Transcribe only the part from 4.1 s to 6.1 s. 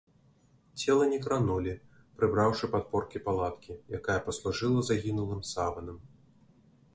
паслужыла загінулым саванам.